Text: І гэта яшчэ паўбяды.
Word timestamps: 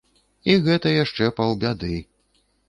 І 0.53 0.55
гэта 0.67 0.93
яшчэ 1.03 1.29
паўбяды. 1.41 1.93